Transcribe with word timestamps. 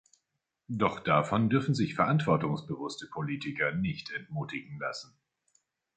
Doch 0.71 0.99
davon 0.99 1.47
dürfen 1.51 1.75
sich 1.75 1.93
verantwortungsbewusste 1.93 3.05
Politiker 3.05 3.71
nicht 3.73 4.09
entmutigen 4.09 4.79
lassen. 4.79 5.15